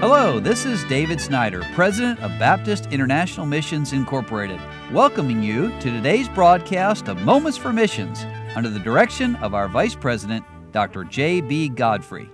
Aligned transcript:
Hello, 0.00 0.40
this 0.40 0.64
is 0.64 0.82
David 0.84 1.20
Snyder, 1.20 1.62
President 1.74 2.18
of 2.20 2.30
Baptist 2.38 2.86
International 2.86 3.44
Missions 3.44 3.92
Incorporated, 3.92 4.58
welcoming 4.94 5.42
you 5.42 5.68
to 5.80 5.90
today's 5.90 6.26
broadcast 6.26 7.06
of 7.06 7.20
Moments 7.20 7.58
for 7.58 7.70
Missions 7.70 8.24
under 8.56 8.70
the 8.70 8.78
direction 8.78 9.36
of 9.36 9.52
our 9.52 9.68
Vice 9.68 9.94
President, 9.94 10.42
Dr. 10.72 11.04
J.B. 11.04 11.68
Godfrey. 11.68 12.30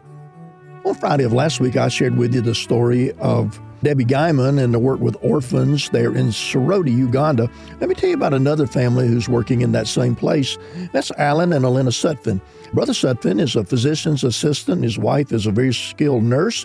On 0.84 0.94
Friday 0.94 1.24
of 1.24 1.32
last 1.32 1.58
week, 1.58 1.76
I 1.76 1.88
shared 1.88 2.16
with 2.16 2.32
you 2.36 2.40
the 2.40 2.54
story 2.54 3.10
of 3.14 3.60
Debbie 3.82 4.04
Guyman 4.04 4.62
and 4.62 4.72
the 4.72 4.78
work 4.78 5.00
with 5.00 5.16
orphans 5.20 5.90
there 5.90 6.14
in 6.14 6.28
Soroti, 6.28 6.96
Uganda. 6.96 7.50
Let 7.80 7.88
me 7.88 7.96
tell 7.96 8.10
you 8.10 8.14
about 8.14 8.32
another 8.32 8.68
family 8.68 9.08
who's 9.08 9.28
working 9.28 9.62
in 9.62 9.72
that 9.72 9.88
same 9.88 10.14
place. 10.14 10.56
That's 10.92 11.10
Alan 11.18 11.52
and 11.52 11.64
Elena 11.64 11.90
Sutphin. 11.90 12.40
Brother 12.72 12.92
Sutphin 12.92 13.40
is 13.40 13.56
a 13.56 13.64
physician's 13.64 14.22
assistant. 14.22 14.84
His 14.84 15.00
wife 15.00 15.32
is 15.32 15.46
a 15.46 15.50
very 15.50 15.74
skilled 15.74 16.22
nurse 16.22 16.64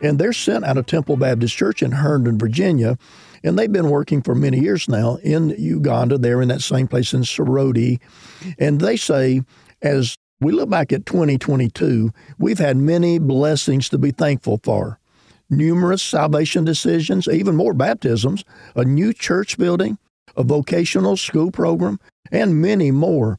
and 0.00 0.18
they're 0.18 0.32
sent 0.32 0.64
out 0.64 0.78
of 0.78 0.86
Temple 0.86 1.16
Baptist 1.16 1.56
Church 1.56 1.82
in 1.82 1.92
Herndon, 1.92 2.38
Virginia. 2.38 2.98
And 3.42 3.58
they've 3.58 3.72
been 3.72 3.90
working 3.90 4.22
for 4.22 4.34
many 4.34 4.60
years 4.60 4.88
now 4.88 5.16
in 5.16 5.50
Uganda. 5.50 6.18
They're 6.18 6.42
in 6.42 6.48
that 6.48 6.62
same 6.62 6.88
place 6.88 7.14
in 7.14 7.22
Soroti. 7.22 7.98
And 8.58 8.80
they 8.80 8.96
say, 8.96 9.42
as 9.82 10.14
we 10.40 10.52
look 10.52 10.68
back 10.68 10.92
at 10.92 11.06
2022, 11.06 12.10
we've 12.38 12.58
had 12.58 12.76
many 12.76 13.18
blessings 13.18 13.88
to 13.90 13.98
be 13.98 14.10
thankful 14.10 14.60
for. 14.62 14.98
Numerous 15.48 16.02
salvation 16.02 16.64
decisions, 16.64 17.26
even 17.28 17.56
more 17.56 17.74
baptisms, 17.74 18.44
a 18.76 18.84
new 18.84 19.12
church 19.12 19.58
building, 19.58 19.98
a 20.36 20.44
vocational 20.44 21.16
school 21.16 21.50
program, 21.50 21.98
and 22.30 22.60
many 22.62 22.90
more. 22.90 23.38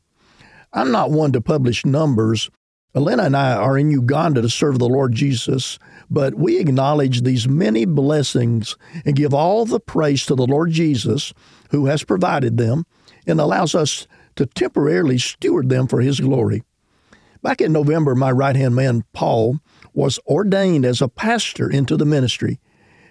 I'm 0.74 0.92
not 0.92 1.12
one 1.12 1.32
to 1.34 1.42
publish 1.42 1.86
numbers. 1.86 2.50
Elena 2.94 3.24
and 3.24 3.38
I 3.38 3.54
are 3.54 3.78
in 3.78 3.90
Uganda 3.92 4.42
to 4.42 4.50
serve 4.50 4.80
the 4.80 4.90
Lord 4.90 5.14
Jesus 5.14 5.80
but 6.12 6.36
we 6.36 6.60
acknowledge 6.60 7.22
these 7.22 7.48
many 7.48 7.86
blessings 7.86 8.76
and 9.06 9.16
give 9.16 9.34
all 9.34 9.66
the 9.66 9.80
praise 9.80 10.26
to 10.26 10.36
the 10.36 10.46
Lord 10.46 10.72
Jesus 10.72 11.34
who 11.70 11.86
has 11.86 12.04
provided 12.04 12.58
them 12.58 12.86
and 13.26 13.40
allows 13.40 13.74
us 13.74 14.08
to 14.36 14.46
temporarily 14.46 15.18
steward 15.18 15.70
them 15.70 15.88
for 15.88 16.02
His 16.02 16.20
glory. 16.20 16.64
Back 17.42 17.62
in 17.62 17.72
November, 17.72 18.14
my 18.14 18.30
right 18.30 18.58
hand 18.58 18.76
man, 18.76 19.06
Paul, 19.14 19.60
was 19.94 20.20
ordained 20.28 20.86
as 20.86 21.02
a 21.02 21.08
pastor 21.08 21.70
into 21.70 21.96
the 21.96 22.06
ministry. 22.06 22.60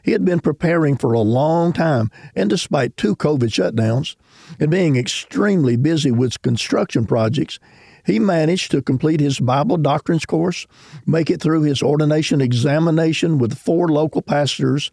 He 0.03 0.13
had 0.13 0.25
been 0.25 0.41
preparing 0.41 0.99
for 0.99 1.15
a 1.15 1.21
long 1.21 1.73
time, 1.73 2.11
and 2.35 2.51
despite 2.51 2.99
two 2.99 3.17
COVID 3.17 3.49
shutdowns 3.49 4.15
and 4.59 4.71
being 4.71 4.97
extremely 4.97 5.77
busy 5.77 6.11
with 6.11 6.43
construction 6.43 7.07
projects, 7.07 7.59
he 8.05 8.19
managed 8.19 8.71
to 8.71 8.83
complete 8.83 9.21
his 9.21 9.41
Bible 9.41 9.77
doctrines 9.77 10.27
course, 10.27 10.67
make 11.07 11.31
it 11.31 11.41
through 11.41 11.63
his 11.63 11.83
ordination 11.83 12.41
examination 12.41 13.39
with 13.39 13.59
four 13.59 13.89
local 13.89 14.23
pastors. 14.23 14.91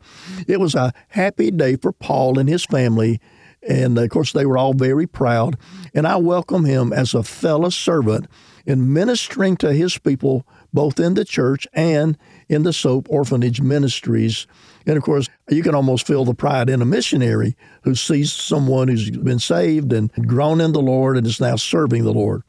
It 0.47 0.59
was 0.59 0.75
a 0.75 0.93
happy 1.09 1.51
day 1.51 1.75
for 1.75 1.91
Paul 1.91 2.39
and 2.39 2.49
his 2.49 2.65
family. 2.65 3.19
And 3.67 3.97
of 3.97 4.09
course, 4.09 4.31
they 4.31 4.45
were 4.45 4.57
all 4.57 4.73
very 4.73 5.07
proud. 5.07 5.57
And 5.93 6.07
I 6.07 6.17
welcome 6.17 6.65
him 6.65 6.93
as 6.93 7.13
a 7.13 7.23
fellow 7.23 7.69
servant 7.69 8.27
in 8.65 8.93
ministering 8.93 9.55
to 9.57 9.73
his 9.73 9.97
people, 9.97 10.45
both 10.73 10.99
in 10.99 11.13
the 11.13 11.25
church 11.25 11.67
and 11.73 12.17
in 12.49 12.63
the 12.63 12.73
SOAP 12.73 13.07
orphanage 13.09 13.61
ministries. 13.61 14.45
And 14.85 14.97
of 14.97 15.03
course, 15.03 15.29
you 15.49 15.63
can 15.63 15.73
almost 15.73 16.05
feel 16.05 16.25
the 16.25 16.33
pride 16.33 16.69
in 16.69 16.81
a 16.81 16.85
missionary 16.85 17.55
who 17.83 17.95
sees 17.95 18.31
someone 18.31 18.89
who's 18.89 19.09
been 19.09 19.39
saved 19.39 19.91
and 19.91 20.11
grown 20.27 20.61
in 20.61 20.73
the 20.73 20.81
Lord 20.81 21.17
and 21.17 21.25
is 21.25 21.41
now 21.41 21.55
serving 21.55 22.03
the 22.03 22.13
Lord. 22.13 22.43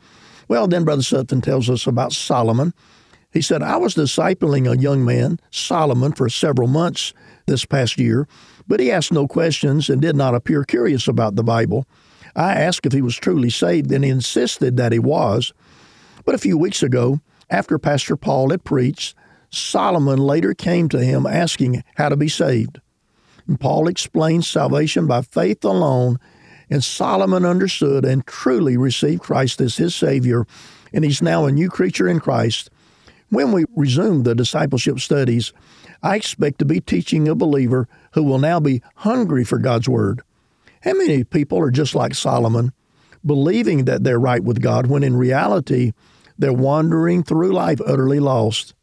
Well, 0.49 0.67
then 0.67 0.85
Brother 0.85 1.03
Sutphin 1.03 1.43
tells 1.43 1.69
us 1.69 1.87
about 1.87 2.13
Solomon. 2.13 2.73
He 3.31 3.43
said, 3.43 3.63
I 3.63 3.77
was 3.77 3.95
discipling 3.95 4.71
a 4.71 4.79
young 4.79 5.05
man, 5.05 5.39
Solomon, 5.51 6.13
for 6.13 6.31
several 6.31 6.67
months 6.67 7.13
this 7.47 7.67
past 7.67 7.99
year, 7.99 8.27
but 8.67 8.81
he 8.81 8.91
asked 8.91 9.13
no 9.13 9.29
questions 9.29 9.91
and 9.91 10.01
did 10.01 10.17
not 10.17 10.35
appear 10.35 10.65
curious 10.65 11.06
about 11.06 11.37
the 11.37 11.45
Bible. 11.45 11.87
I 12.34 12.55
asked 12.55 12.87
if 12.87 12.93
he 12.93 13.03
was 13.03 13.17
truly 13.17 13.50
saved, 13.50 13.93
and 13.93 14.05
he 14.05 14.11
insisted 14.11 14.77
that 14.77 14.93
he 14.93 14.99
was. 14.99 15.53
But 16.25 16.34
a 16.34 16.39
few 16.39 16.56
weeks 16.56 16.83
ago, 16.83 17.21
after 17.51 17.78
Pastor 17.78 18.17
Paul 18.17 18.51
had 18.51 18.65
preached, 18.65 19.15
Solomon 19.51 20.19
later 20.19 20.55
came 20.55 20.89
to 20.91 21.03
him 21.03 21.27
asking 21.27 21.83
how 21.97 22.09
to 22.09 22.17
be 22.17 22.28
saved. 22.28 22.81
And 23.47 23.59
Paul 23.59 23.89
explained 23.89 24.45
salvation 24.45 25.06
by 25.06 25.22
faith 25.22 25.65
alone 25.65 26.19
and 26.71 26.84
Solomon 26.84 27.45
understood 27.45 28.05
and 28.05 28.27
truly 28.27 28.77
received 28.77 29.23
Christ 29.23 29.61
as 29.61 29.77
his 29.77 29.95
Savior, 29.95 30.47
and 30.93 31.05
he's 31.05 31.23
now 31.23 31.47
a 31.47 31.53
new 31.53 31.69
creature 31.69 32.09
in 32.09 32.21
Christ. 32.21 32.71
When 33.31 33.53
we 33.53 33.65
resume 33.77 34.23
the 34.23 34.34
discipleship 34.34 35.01
studies, 35.01 35.53
I 36.03 36.17
expect 36.17 36.59
to 36.61 36.65
be 36.65 36.81
teaching 36.81 37.28
a 37.28 37.34
believer 37.34 37.89
who 38.12 38.23
will 38.23 38.39
now 38.39 38.61
be 38.61 38.83
hungry 38.97 39.45
for 39.45 39.59
God's 39.59 39.89
Word. 39.89 40.23
How 40.83 40.95
many 40.95 41.25
people 41.25 41.59
are 41.59 41.71
just 41.71 41.95
like 41.95 42.15
Solomon, 42.15 42.73
believing 43.25 43.84
that 43.84 44.05
they're 44.05 44.19
right 44.19 44.43
with 44.43 44.62
God 44.62 44.87
when 44.87 45.03
in 45.03 45.17
reality 45.17 45.93
they're 46.39 46.53
wandering 46.53 47.23
through 47.23 47.53
life 47.53 47.81
utterly 47.84 48.21
lost? 48.21 48.75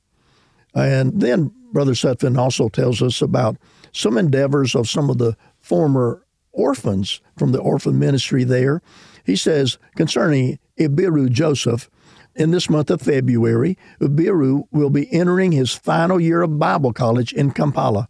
And 0.73 1.21
then 1.21 1.53
Brother 1.71 1.93
Sutphin 1.93 2.37
also 2.37 2.69
tells 2.69 3.01
us 3.01 3.21
about 3.21 3.57
some 3.93 4.17
endeavors 4.17 4.75
of 4.75 4.89
some 4.89 5.09
of 5.09 5.17
the 5.17 5.37
former 5.61 6.24
orphans 6.55 7.21
from 7.37 7.51
the 7.51 7.59
orphan 7.59 7.99
ministry 7.99 8.43
there. 8.43 8.81
He 9.23 9.35
says 9.35 9.77
concerning 9.95 10.59
Ibiru 10.79 11.29
Joseph, 11.29 11.89
in 12.35 12.51
this 12.51 12.69
month 12.69 12.89
of 12.89 13.01
February, 13.01 13.77
Ibiru 14.01 14.63
will 14.71 14.89
be 14.89 15.11
entering 15.13 15.53
his 15.53 15.73
final 15.73 16.19
year 16.19 16.41
of 16.41 16.59
Bible 16.59 16.91
college 16.91 17.31
in 17.31 17.51
Kampala. 17.51 18.09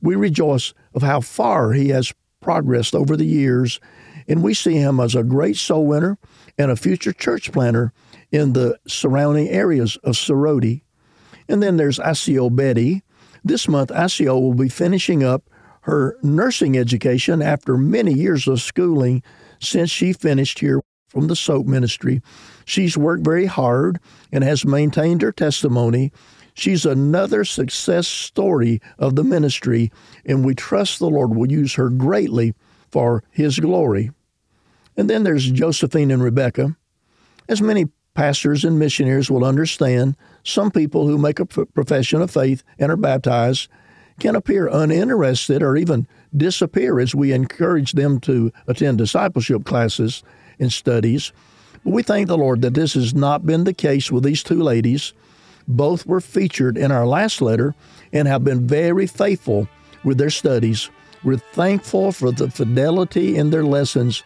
We 0.00 0.16
rejoice 0.16 0.74
of 0.94 1.02
how 1.02 1.20
far 1.20 1.72
he 1.72 1.90
has 1.90 2.12
progressed 2.40 2.94
over 2.94 3.16
the 3.16 3.24
years, 3.24 3.78
and 4.26 4.42
we 4.42 4.52
see 4.52 4.74
him 4.74 4.98
as 4.98 5.14
a 5.14 5.22
great 5.22 5.56
soul 5.56 5.86
winner 5.86 6.18
and 6.58 6.72
a 6.72 6.76
future 6.76 7.12
church 7.12 7.52
planter 7.52 7.92
in 8.32 8.52
the 8.52 8.78
surrounding 8.88 9.48
areas 9.48 9.96
of 10.02 10.14
Soroti. 10.14 10.82
And 11.48 11.62
then 11.62 11.76
there's 11.76 12.00
Asio 12.00 12.54
Betty. 12.54 13.02
This 13.44 13.68
month, 13.68 13.90
Asio 13.90 14.40
will 14.40 14.54
be 14.54 14.68
finishing 14.68 15.22
up 15.22 15.48
her 15.82 16.16
nursing 16.22 16.76
education 16.76 17.42
after 17.42 17.76
many 17.76 18.12
years 18.12 18.46
of 18.46 18.60
schooling 18.60 19.22
since 19.60 19.90
she 19.90 20.12
finished 20.12 20.58
here 20.58 20.80
from 21.08 21.26
the 21.26 21.36
soap 21.36 21.66
ministry. 21.66 22.22
She's 22.64 22.96
worked 22.96 23.24
very 23.24 23.46
hard 23.46 24.00
and 24.32 24.42
has 24.42 24.64
maintained 24.64 25.22
her 25.22 25.32
testimony. 25.32 26.12
She's 26.54 26.86
another 26.86 27.44
success 27.44 28.08
story 28.08 28.80
of 28.98 29.16
the 29.16 29.24
ministry, 29.24 29.90
and 30.24 30.44
we 30.44 30.54
trust 30.54 30.98
the 30.98 31.10
Lord 31.10 31.34
will 31.34 31.50
use 31.50 31.74
her 31.74 31.90
greatly 31.90 32.54
for 32.90 33.24
His 33.30 33.58
glory. 33.58 34.10
And 34.96 35.08
then 35.08 35.22
there's 35.22 35.50
Josephine 35.50 36.10
and 36.10 36.22
Rebecca. 36.22 36.76
As 37.48 37.60
many 37.60 37.86
pastors 38.14 38.64
and 38.64 38.78
missionaries 38.78 39.30
will 39.30 39.44
understand, 39.44 40.16
some 40.44 40.70
people 40.70 41.06
who 41.06 41.18
make 41.18 41.40
a 41.40 41.46
profession 41.46 42.20
of 42.20 42.30
faith 42.30 42.62
and 42.78 42.92
are 42.92 42.96
baptized 42.96 43.68
can 44.20 44.36
appear 44.36 44.68
uninterested 44.68 45.62
or 45.62 45.76
even 45.76 46.06
disappear 46.36 47.00
as 47.00 47.14
we 47.14 47.32
encourage 47.32 47.92
them 47.92 48.20
to 48.20 48.52
attend 48.66 48.98
discipleship 48.98 49.64
classes 49.64 50.22
and 50.58 50.72
studies. 50.72 51.32
But 51.84 51.92
we 51.92 52.02
thank 52.02 52.28
the 52.28 52.38
Lord 52.38 52.62
that 52.62 52.74
this 52.74 52.94
has 52.94 53.14
not 53.14 53.44
been 53.44 53.64
the 53.64 53.74
case 53.74 54.10
with 54.10 54.24
these 54.24 54.42
two 54.42 54.62
ladies. 54.62 55.12
Both 55.66 56.06
were 56.06 56.20
featured 56.20 56.76
in 56.76 56.92
our 56.92 57.06
last 57.06 57.40
letter 57.40 57.74
and 58.12 58.28
have 58.28 58.44
been 58.44 58.66
very 58.66 59.06
faithful 59.06 59.68
with 60.04 60.18
their 60.18 60.30
studies. 60.30 60.90
We're 61.24 61.36
thankful 61.36 62.12
for 62.12 62.32
the 62.32 62.50
fidelity 62.50 63.36
in 63.36 63.50
their 63.50 63.64
lessons, 63.64 64.22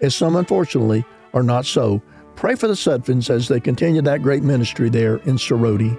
as 0.00 0.14
some 0.14 0.36
unfortunately 0.36 1.04
are 1.34 1.42
not 1.42 1.66
so. 1.66 2.00
Pray 2.36 2.54
for 2.54 2.68
the 2.68 2.76
Sutphins 2.76 3.28
as 3.30 3.48
they 3.48 3.58
continue 3.58 4.00
that 4.02 4.22
great 4.22 4.44
ministry 4.44 4.88
there 4.88 5.16
in 5.18 5.36
Soroti. 5.36 5.98